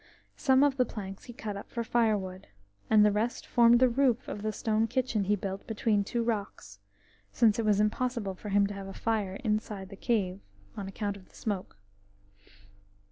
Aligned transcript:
Some 0.35 0.63
of 0.63 0.77
the 0.77 0.83
planks 0.85 1.25
he 1.25 1.31
cut 1.33 1.55
up 1.55 1.69
for 1.69 1.83
firewood, 1.83 2.47
and 2.89 3.05
the 3.05 3.11
rest 3.11 3.45
formed 3.45 3.79
the 3.79 3.87
roof 3.87 4.27
of 4.27 4.41
the 4.41 4.51
stone 4.51 4.87
kitchen 4.87 5.25
he 5.25 5.35
built 5.35 5.67
between 5.67 6.03
two 6.03 6.23
rocks, 6.23 6.79
since 7.31 7.59
it 7.59 7.65
was 7.65 7.79
impossible 7.79 8.33
for 8.33 8.49
him 8.49 8.65
to 8.65 8.73
have 8.73 8.87
a 8.87 8.95
fire 8.95 9.35
inside 9.43 9.89
the 9.89 9.95
cave 9.95 10.39
on 10.75 10.87
account 10.87 11.17
of 11.17 11.29
the 11.29 11.35
smoke. 11.35 11.77